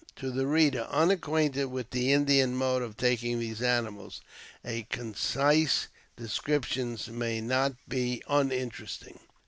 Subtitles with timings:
[0.15, 4.19] To the reader unacquainted with the Indian mode of taking these animals,
[4.65, 9.19] a concise description may not be uninteresting.